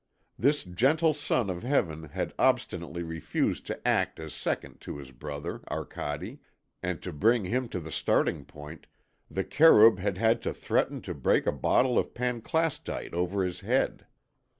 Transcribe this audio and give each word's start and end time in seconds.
This 0.39 0.63
gentle 0.63 1.13
son 1.13 1.47
of 1.51 1.61
Heaven 1.61 2.05
had 2.09 2.33
obstinately 2.39 3.03
refused 3.03 3.67
to 3.67 3.87
act 3.87 4.19
as 4.19 4.33
second 4.33 4.81
to 4.81 4.97
his 4.97 5.11
brother 5.11 5.61
Arcade, 5.69 6.39
and 6.81 6.99
to 7.03 7.13
bring 7.13 7.45
him 7.45 7.69
to 7.69 7.79
the 7.79 7.91
starting 7.91 8.43
point 8.43 8.87
the 9.29 9.43
Kerûb 9.43 9.99
had 9.99 10.17
had 10.17 10.41
to 10.41 10.55
threaten 10.55 11.01
to 11.03 11.13
break 11.13 11.45
a 11.45 11.51
bottle 11.51 11.99
of 11.99 12.15
panclastite 12.15 13.13
over 13.13 13.43
his 13.43 13.59
head. 13.59 14.07